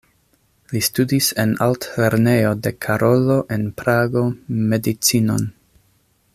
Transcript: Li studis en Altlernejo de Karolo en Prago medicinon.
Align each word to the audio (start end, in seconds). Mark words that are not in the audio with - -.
Li 0.69 0.79
studis 0.87 1.27
en 1.43 1.53
Altlernejo 1.65 2.55
de 2.69 2.73
Karolo 2.87 3.37
en 3.57 3.69
Prago 3.83 4.25
medicinon. 4.73 5.49